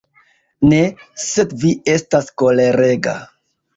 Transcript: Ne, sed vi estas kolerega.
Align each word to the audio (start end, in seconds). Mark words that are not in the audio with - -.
Ne, 0.69 0.79
sed 1.25 1.53
vi 1.65 1.75
estas 1.97 2.33
kolerega. 2.43 3.15